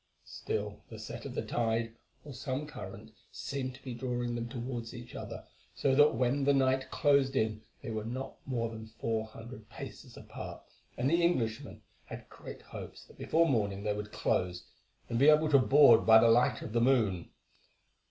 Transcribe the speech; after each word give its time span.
Still 0.25 0.81
the 0.89 0.97
set 0.97 1.25
of 1.25 1.35
the 1.35 1.43
tide, 1.45 1.93
or 2.25 2.33
some 2.33 2.65
current, 2.65 3.11
seemed 3.31 3.75
to 3.75 3.83
be 3.83 3.93
drawing 3.93 4.33
them 4.33 4.49
towards 4.49 4.95
each 4.95 5.13
other, 5.13 5.43
so 5.75 5.93
that 5.93 6.15
when 6.15 6.43
the 6.43 6.55
night 6.55 6.89
closed 6.89 7.35
in 7.35 7.61
they 7.83 7.91
were 7.91 8.03
not 8.03 8.33
more 8.47 8.69
than 8.71 8.87
four 8.87 9.27
hundred 9.27 9.69
paces 9.69 10.17
apart, 10.17 10.63
and 10.97 11.07
the 11.07 11.23
Englishmen 11.23 11.83
had 12.05 12.27
great 12.29 12.63
hopes 12.63 13.05
that 13.05 13.19
before 13.19 13.47
morning 13.47 13.83
they 13.83 13.93
would 13.93 14.11
close, 14.11 14.63
and 15.07 15.19
be 15.19 15.29
able 15.29 15.49
to 15.49 15.59
board 15.59 16.03
by 16.03 16.17
the 16.17 16.31
light 16.31 16.63
of 16.63 16.73
the 16.73 16.81
moon. 16.81 17.29